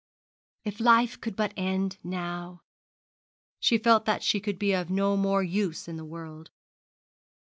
If 0.65 0.79
life 0.79 1.21
could 1.21 1.35
but 1.35 1.53
end 1.55 1.99
now! 2.03 2.63
She 3.59 3.77
felt 3.77 4.05
that 4.05 4.23
she 4.23 4.39
could 4.39 4.57
be 4.57 4.73
of 4.73 4.89
no 4.89 5.15
more 5.15 5.43
use 5.43 5.87
in 5.87 5.95
the 5.95 6.03
world. 6.05 6.49